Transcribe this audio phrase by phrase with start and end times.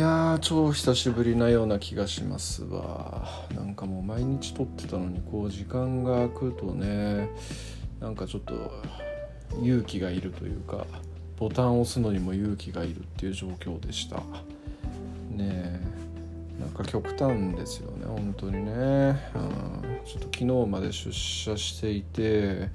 [0.00, 3.28] やー超久しぶりなような気がしますわ。
[3.54, 7.28] なんかもう毎日撮ってたのにこう時間が空くとね
[8.00, 8.54] なんかちょっと
[9.62, 10.86] 勇気がいるというか
[11.36, 14.16] ボタンを押すのにも勇気がいるっていう状況でした。
[14.16, 14.22] ね
[15.40, 15.80] え。
[16.60, 19.16] なんか極端ですよね本当にね、うん、
[20.04, 22.68] ちょっと昨日まで出社していて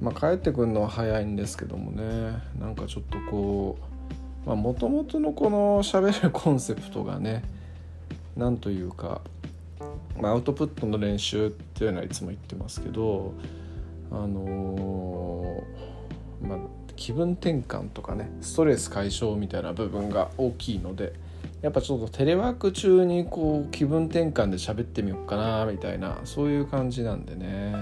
[0.00, 2.38] まあ帰ってくるのは早いんですけどもね。
[2.58, 3.89] なんかちょっとこう
[4.46, 7.42] もともとのこの喋るコンセプトがね
[8.36, 9.20] なんというか、
[10.18, 13.34] まあ、アウトプットの練習っていうのはいつも言ってますけど
[14.10, 16.58] あのー、まあ
[16.96, 21.12] 気分転換とかねストレス解消みたいな部分が大きいので
[21.62, 27.74] やっぱちょっとテレワーク中にこう気分転換で喋ってみようかなみたいなそういう感じなんでね。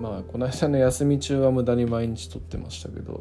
[0.00, 3.20] まあこの間の休み中は無駄に毎日撮ってましたけど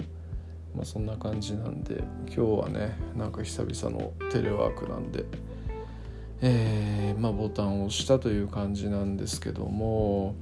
[0.80, 5.26] まあそんな感じなんで今日はねなんか久々のテレワークなんで
[6.42, 10.36] えー、まあボタンを押したという感じなんですけども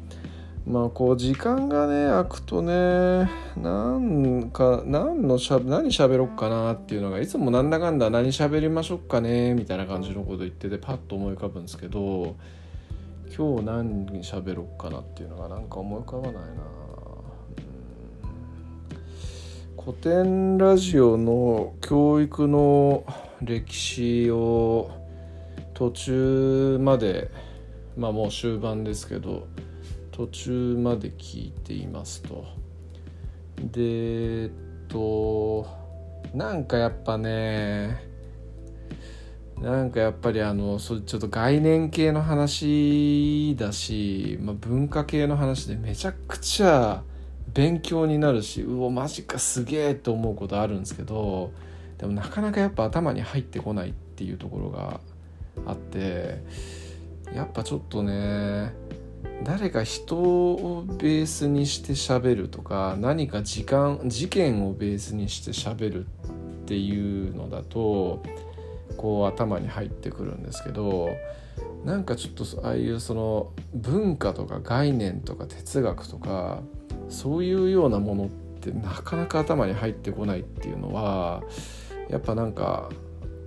[0.68, 12.36] まあこう時間がね空くとねなんか何のしゃ何喋ろっかなっていうのがいつもなんだかんだ何喋りましょうかねみたいな感じのこと言っててパッと思い浮かぶんですけど
[13.36, 16.42] 今日何に喋ろっかなっていうのがなんか思い浮かばないな、
[19.78, 23.06] 古典ラジオの教育の
[23.42, 24.90] 歴史を
[25.76, 27.30] 途中まで
[27.96, 29.48] まあもう終盤ですけど
[30.12, 32.44] 途中まで聞いていますと。
[33.62, 34.52] でえっ
[34.90, 35.68] と
[36.34, 38.02] なんかやっぱね
[39.62, 47.04] なんかやっぱりあのそちょっと概念系の話だし、まあ、文化系の話でめちゃくちゃ
[47.58, 51.52] 勉強になるしうおマジかすげえと思うことあるんですけど
[51.98, 55.00] でもなかなかやっぱ頭に入ってこないっていうところが
[55.66, 56.44] あって
[57.34, 58.76] やっぱちょっとね
[59.44, 66.10] 誰か人をベースにして喋るとか何か時間事件をベースにして喋るっ
[66.68, 68.22] ていうのだと
[68.98, 71.10] こう頭に入ってくるんですけど
[71.84, 76.62] なんかちょっとああいうその文化とか概念とか哲学とか
[77.10, 78.28] そういうようなものっ
[78.60, 81.44] てなかなか頭に入ってこないっていうのは
[82.10, 82.90] やっぱなんか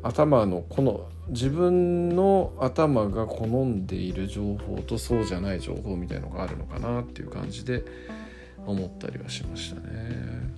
[0.03, 7.84] 頭のこの自分の頭が好んでいる情報とそうじゃない情報みたいのがあるのかなっていう感じで
[8.67, 10.51] 思ったりはしましたね。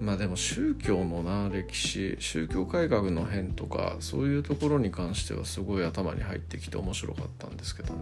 [0.00, 8.00] まあでも宗教のな歴史宗教改革の変とかそういうところに関してはすごい頭に入ってきて面白かったんですけどね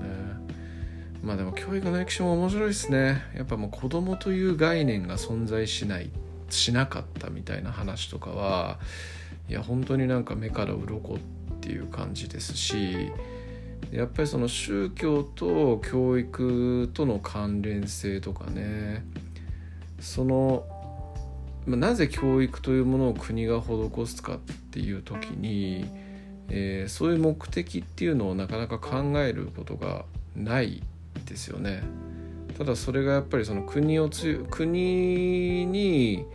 [1.22, 3.22] まあでも教育の歴史も面白いですね。
[3.36, 6.10] やっぱもう子供という概念が存在しない
[6.50, 8.78] しなかったみたいな話とかは
[9.48, 11.18] いや本当になんか目から鱗っ
[11.60, 13.10] ていう感じですし
[13.90, 19.04] やっぱりその宗教と教育との関連性とかね
[20.00, 20.64] その
[21.66, 25.86] なぜ教育というものを国が施すかっていう時に、
[26.48, 30.82] えー、そういう目的っていうのをなかなか考えることがない
[31.26, 31.82] ですよね。
[32.56, 36.26] ただそれがやっぱりその国をつ国に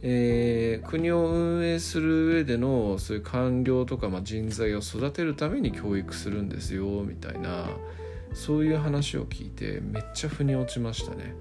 [0.00, 7.68] えー、国を運営する上でのそういう官僚とか、まあ、人材を育てるために教育するんですよみたいな
[8.32, 11.34] そういう話を聞いてめっちゃ腑に落ちましたね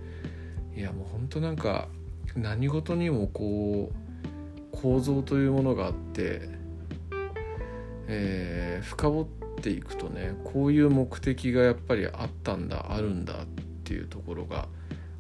[0.76, 1.88] いやもうほんとなんか
[2.36, 6.50] 何事にもこう構造というものがあって、
[8.08, 13.46] えー、深掘ってていくとねこういう目的がやっぱりあったんだあるんだっ
[13.84, 14.68] ていうところが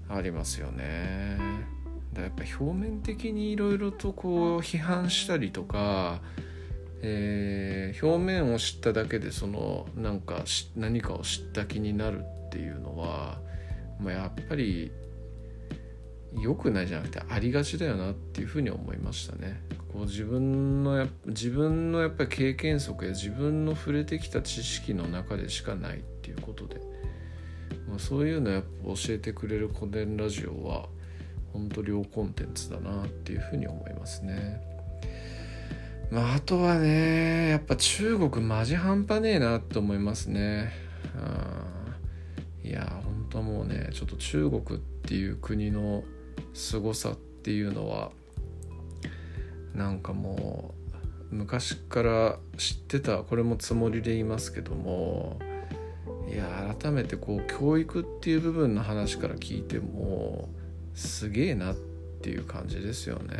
[0.09, 1.37] ありますよね。
[2.13, 6.21] だやっぱ表面的にいろいろとこう批判したりとか、
[7.01, 10.43] えー、表面を知っただけでそのなんか
[10.75, 13.39] 何かを知った気になるっていうのは、
[13.99, 14.91] まあ、やっぱり
[16.33, 19.61] 良くないじゃなくてありがちだよなっていうふうに思いましたね。
[19.91, 26.75] こう自分のや自分のやっぱり経験則や自分の触れてきた知識の中でしかないっていうことで、
[27.87, 30.87] まあ、そういうのやっぱ教えてくれる古典ラジオは
[31.53, 34.61] 本当両コンテンツだなっていうふうに思いますね。
[36.11, 40.71] まあ、あとはねやっぱ中国マジ半端ねえなって思いますね。
[42.63, 46.03] いや本当もうねちょっと中国っていう国の
[46.53, 48.11] 凄さっていうのは
[49.73, 50.73] なんかも
[51.31, 55.39] う昔から知ってたこれもつもりで言いますけども
[56.31, 60.49] いや改めてこう教育っていう部分の話から聞いても
[60.93, 61.75] すげえなっ
[62.21, 63.35] ていう感じですよね。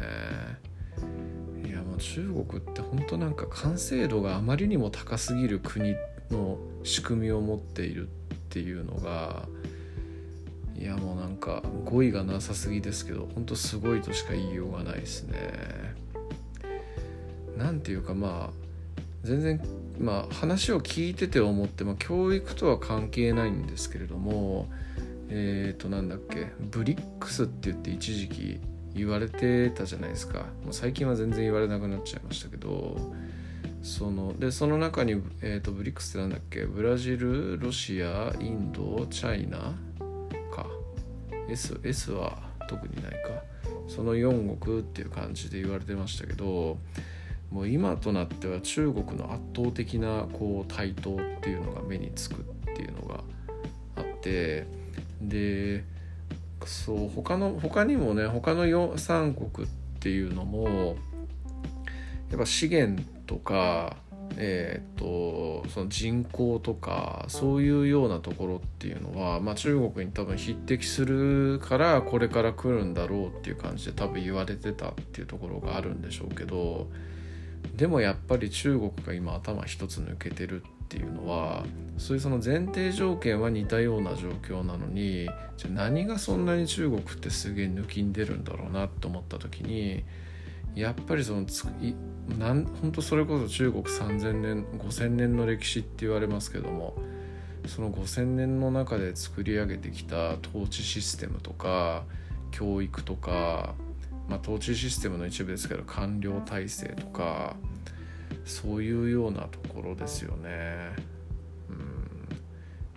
[1.65, 5.95] いやもう中国って本当なんか完成度があまりにも高すぎる国
[6.29, 8.09] の仕組みを持っているっ
[8.49, 9.47] ていうのが
[10.87, 15.37] やもうなんか語彙がなさすぎですけど本当すごいとしか言いようがないですね。
[17.57, 19.61] なんていうかまあ全然
[19.99, 24.69] まあ話を聞いてて思って、まあ、教育とは関係ないんですけれども
[25.29, 28.59] えっ、ー、となんだっけブリックスって言って一時期
[28.93, 32.97] 言われてたじゃないですかもう最近は全然言われなくなっちゃいましたけど
[33.83, 39.75] そのでその中に、えーと、ブリックスってなんだっけブラジルロシアインドチャイナ
[41.49, 43.57] S, S は特にないか。
[43.87, 46.77] その4国っていう感じで言われてましたけど
[47.51, 53.23] もう今となっては中国の圧倒的なこう台頭っていうのが目につくっていうのが
[53.95, 54.67] あって
[55.21, 55.85] で
[56.65, 60.97] そう他の他にもね他の3国っていうのも
[62.29, 63.95] やっぱ資源とか
[64.35, 76.87] えーと、とその人口とかそういうようなところっていうのは、まあ、中国に多分匹敵するからこれから来るんだろうっていう感じで多分言われてたっていうところがあるんでしょうけど
[77.75, 81.65] でもやっぱり中国が今頭一つ抜けてるっていうのは
[81.97, 90.05] そういうその前提条件は似たような状況なのにじゃ何がそんなに中国ってすげえ抜きんでるんだろうなと思った時に
[90.77, 91.95] やっぱりそのつい
[92.37, 96.93] なん本当それこそ中国3,000年5,000年の歴史って言われますけども
[97.65, 102.03] その5,000年の中で作り上げてきた統治システムとか
[102.51, 103.73] 教育とか、
[104.29, 107.55] まあ、統治システムの一部ですけど官僚体制とか
[108.45, 110.91] そういうようなところですよね。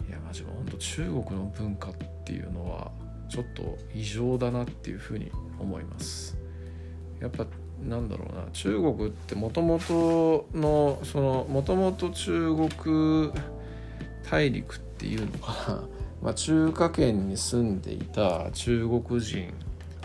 [0.07, 1.95] いやマジも本当中国の文化っ
[2.25, 2.91] ていうのは
[3.29, 6.37] ちょっと異常だなっていうふうに思います。
[7.21, 7.47] やっぱ
[7.89, 13.33] なんだろうな中国ってもともとのそのもともと中国
[14.31, 15.89] 大陸っていうのかな、
[16.23, 19.49] まあ、中華圏に住んでいた中国人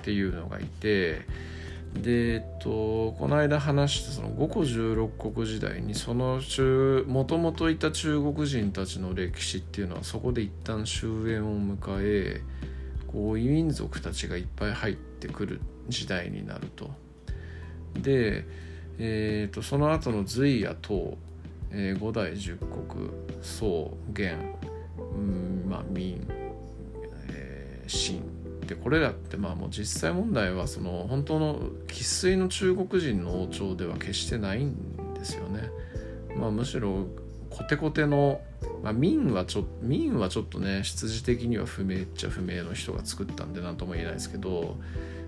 [0.01, 1.21] っていうのがいて
[2.01, 6.41] でえっとこの間話したその五個十六国時代にその
[7.07, 12.41] もともといた中国人たちの歴史っていうのはそこで一旦終焉を迎え
[13.07, 17.04] こう異民族たちがいっぱい入ってくる時代になると。
[18.01, 18.45] で、
[18.97, 21.17] えーと、その後の隋や唐、
[21.71, 23.09] えー、五代十国
[23.41, 24.37] 宋元、
[24.97, 26.17] うんまあ、明、
[27.29, 28.21] えー、秦
[28.65, 34.75] でこれらってまあもう実際問題はその本当の生粋の中国人の王朝では決してないん
[35.13, 35.69] ですよね。
[36.35, 37.07] まあ、むしろ
[37.49, 38.41] コテコテの、
[38.83, 44.75] まあ、民はちょ民はちょっとね出自的には不明っちゃ不明の人が作ったんで何とも言えないですけど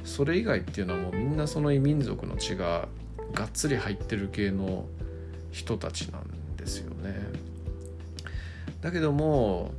[0.04, 2.88] それ以外っていうのはもうみんなその異民族の血が
[3.34, 4.86] がっつり入ってる系の
[5.52, 7.16] 人たちなんですよね。
[8.82, 9.72] だけども、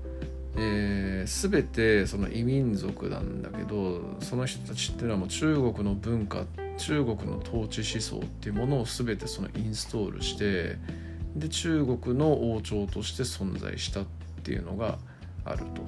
[0.56, 6.44] えー、全てその異民族なんだけどその人たちっていうのはもう中国の文化
[6.78, 10.76] 中国の統治思想っていうものを全てそのインストールして
[11.36, 14.04] で中国の王朝として存在したっ
[14.42, 14.98] ていうのが
[15.44, 15.82] あると。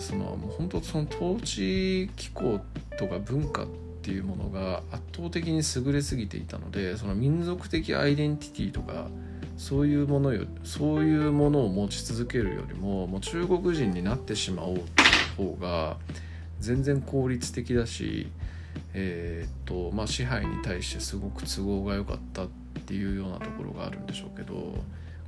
[0.00, 2.60] そのもう本当その統治機構
[2.98, 3.66] とか文化っ
[4.02, 9.08] ていうものが圧倒的に優れすぎていたのでその民族的アイデンティティとか
[9.56, 15.96] そういうものよそういうものを持ち続けるよりももう中国人になってしまおうっていう方が
[16.58, 18.28] 全然効率的だし、
[18.94, 22.48] えー、っとまあ、支配に対してすごく都合が良かったっ
[22.86, 24.54] ていうようなところがあるんでしょうけど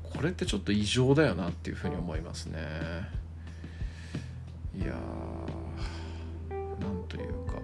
[0.03, 2.59] これってちょっと異常だよなっていうふうに思いますね。
[4.77, 4.95] いや
[6.81, 7.55] なんというか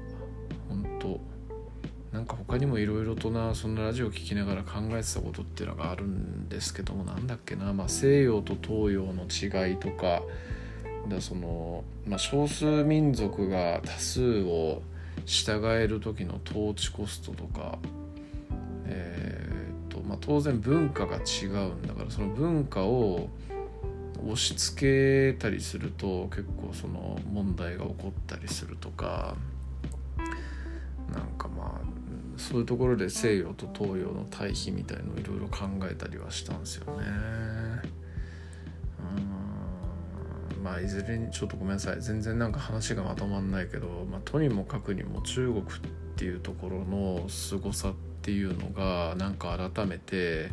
[0.69, 1.21] 本当
[2.13, 10.23] なんか他にもいろいろとなそのラジオを聴きながら考えてたことっていうのがあるんですけどもなんだっけな、まあ、西洋と東洋の違いとか
[11.09, 14.83] だその、まあ、少数民族が多数を
[15.27, 17.79] 従える時の統治コストとか、
[18.87, 23.29] えーとまあ、当然文化が違うんだからその文化を
[24.25, 29.37] 押し付けたりすると結構その問題が起こったりするとか
[31.13, 31.91] なんかまあ
[32.37, 37.03] そういうところで西洋と東洋の対比みたいのをいろいろ考えたりはしたんですよね。
[40.59, 45.65] うんまあいずれにちょっとごめんなさい全然なんか話がまとまんないけど、まあ、とにもかくにも中国っ
[46.17, 50.51] ていうところの凄さっていうのがなんか改めて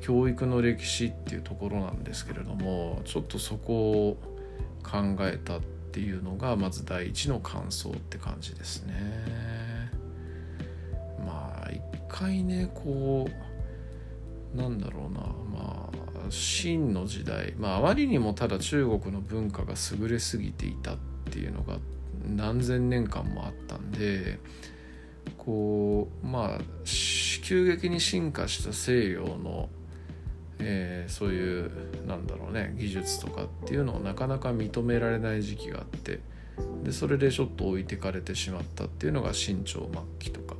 [0.00, 4.16] 教育の歴史っていうところなんですけれどもちょっとそこを
[4.82, 5.60] 考えたっ
[5.92, 8.94] ていうのがまず第一の感想って感じですね。
[11.24, 13.28] まあ一回ねこ
[14.54, 20.96] うなんだろうなまあ秦の時代まああまりにもただ中国の文化が優れすぎていたっ
[21.30, 21.78] ていうのが
[22.26, 24.38] 何千年間もあったんで
[25.38, 26.60] こうまあ
[27.46, 29.68] 急激に進化した西洋の、
[30.58, 31.70] えー、そういう
[32.06, 36.20] なんだろうね技術とかっていうのをなかなか認められない時期があって
[36.82, 40.54] でそれでちょっと置いてかれてしまったっていうのが清朝末期とか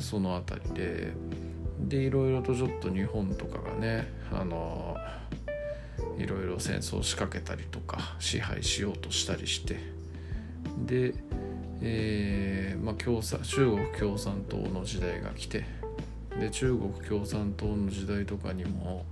[0.00, 1.12] その辺りで
[1.80, 4.96] でいろいろとちょっと日本とかがねあの
[6.16, 9.74] いろいろ戦争を仕掛けたりとか支配しようとしたりして
[10.86, 11.14] で、
[11.82, 15.64] えーまあ、共産中国共産党の時代が来て
[16.38, 19.04] で中国共産党の時代とかにも、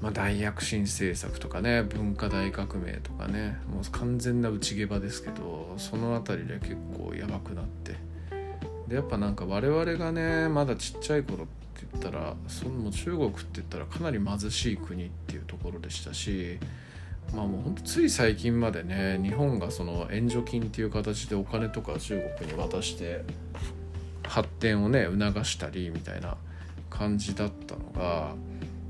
[0.00, 7.96] まあ、大躍進政策とかね文化大革命とかねもう完全な内毛場ですけどその辺りで結構やばくなって。
[8.88, 16.58] でやっぱなんか我々がねまだちっちゃい頃って言ったらその中国って言ったらかなり貧しい国っていうところでしたし
[17.34, 23.22] まあもうほんとつい最近までね日本がその援助金っていう形でお金とか中国に渡して
[24.26, 26.38] 発展をね促したりみたいな
[26.88, 28.34] 感じだったのが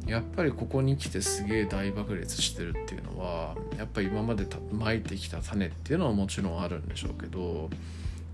[0.08, 7.68] やっぱりここに来てすげえ大爆裂してるっていうのはやっぱり今までまいてきた種っていうのはもちろんあるんでしょうけど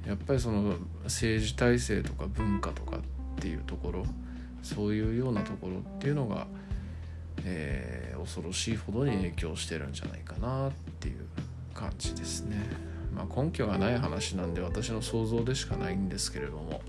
[0.06, 3.00] やっぱりその政治体制とか文化とかっ
[3.40, 4.04] ていうところ
[4.62, 6.46] そういうようなところっていうのが、
[7.44, 11.26] えー、恐ろしいほどに影響してるんじゃないかなっていう
[11.74, 12.56] 感じですね。
[13.14, 16.82] まあ、根拠がない話なんで私の想像でしかないんですけれども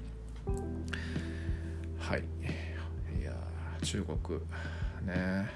[2.00, 2.24] はい
[3.86, 4.40] 中国
[5.06, 5.48] ね。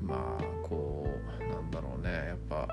[0.00, 0.08] うん。
[0.08, 1.08] まあこ
[1.40, 2.10] うなんだろうね。
[2.10, 2.68] やっぱ、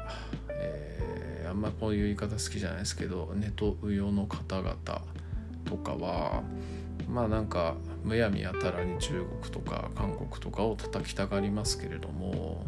[0.49, 4.75] えー、あんまこういう言い方好きじゃないですけどネトウヨの方々
[5.65, 6.41] とかは
[7.07, 12.65] まあなんかむやみやたらに中国とか韓国とかを叩きたがりますけれども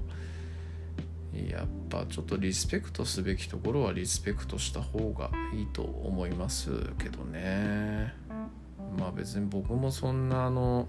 [1.33, 8.13] やっぱちょっとリスペクトすべきところはリスペクトした方がいいと思いますけどね。
[8.97, 10.87] まあ別に僕もそんなあの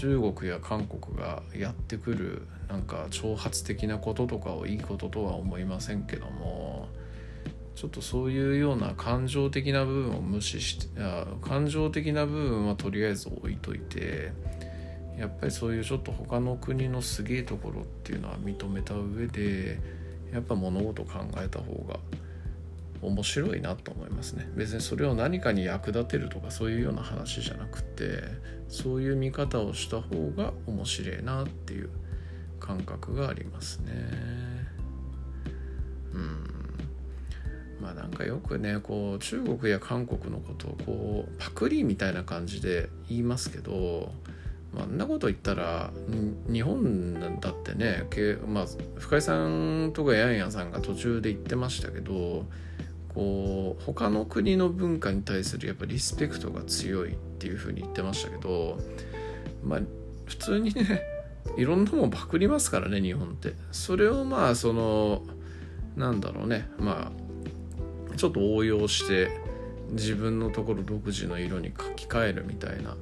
[0.00, 6.88] 中国や韓国がやってくるなんか挑発的なこととかをいいこととは思いませんけども
[7.74, 10.88] ちょっとそういうような感情的な部分を無視して
[11.40, 14.32] 感情的な部分はとりあえず置いといて
[15.18, 19.78] やっぱりそういうちょっと他の国のすげえところっていうのは認めた上で
[20.32, 21.98] やっぱ物事考えた方が
[23.02, 24.48] 面白いなと思いますね。
[24.54, 28.22] 別にそれを何かに役立てるとかそういうような話じゃなくて
[28.68, 31.90] そういう見方をした方が面白いなっていう
[32.60, 33.92] 感覚がありますね。
[36.14, 36.46] うん。
[37.80, 44.12] まあなんかよくねこう中国や韓国のことをこうパクリみたいな感じで言いますけど
[44.76, 45.90] あ、んなこと言ったら
[46.50, 48.04] 日本だってね、
[48.46, 48.66] まあ、
[48.98, 52.46] 深井さんとかヤンヤンさんが途中で言ってましたけど
[53.14, 58.78] こう他の国の文化に対するやっぱリスペクトが強いっていうふうに言ってましたけど
[59.62, 59.80] まあ
[60.26, 61.02] 普通にね
[61.56, 63.54] いろんなもんパクりますからね日本って。
[63.72, 65.22] それをまあその
[65.96, 66.68] なんだろうね。
[66.78, 69.30] まあちょっと応用して
[69.90, 72.96] 自分のところ独自の色に書き換えるみたいな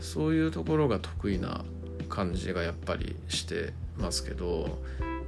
[0.00, 1.64] そういうところが得意な
[2.08, 4.78] 感じがやっぱりしてますけど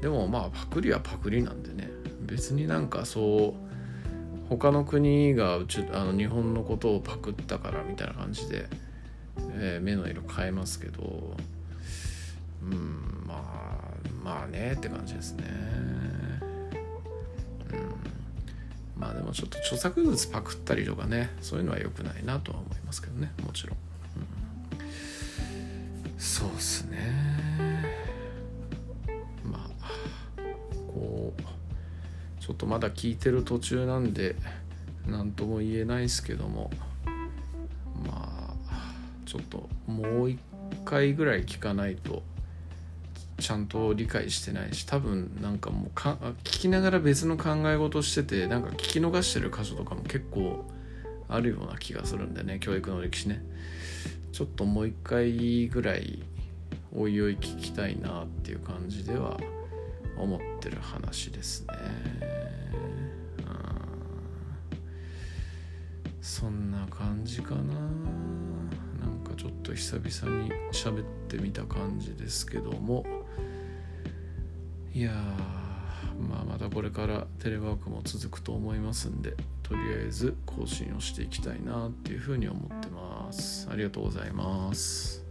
[0.01, 1.91] でもまあパクリはパクリなんでね。
[2.21, 3.68] 別になんかそう
[4.49, 8.67] 他の国がうちあの日本のことをパクったからみたいな感じで、
[9.53, 11.37] えー、目の色変えますけど
[12.63, 13.79] うんまあ
[14.25, 15.45] まあねって感じですね。
[17.73, 19.01] うん。
[19.01, 23.77] まあでもちょっと著作物パクったりとかねそういうのは良くないなとは思いますけどねもちろん。
[26.19, 27.78] そうっすね。
[32.49, 34.35] ちょっとまだ聞いてる途中なんで
[35.07, 36.71] 何とも言えないですけども
[38.07, 38.95] まあ
[39.27, 40.39] ちょっともう一
[40.87, 42.23] 回ぐらい聞かないと
[43.39, 50.65] ちゃんと理解してないし多分なんかもうか聞きながら別の考え事しててなんか聞き逃してる箇所とかも結構
[51.29, 53.43] あるような気がするんでね教育の歴史ね
[54.33, 56.23] ちょっともう一回ぐらい
[56.97, 59.37] おいおい聞きたいなっていう感じでは
[60.17, 62.38] 思ってる話ですね。
[66.29, 67.63] そんな感じかな。
[67.63, 73.07] なんかちょっと久々に喋ってみた感じですけども。
[74.93, 75.13] いや
[76.29, 83.67] まあまたこれからテレワークも続くと思いますんでとりあえず更新をしていきたいなっていうふうに思ってます。
[83.71, 85.28] ありがとうございます。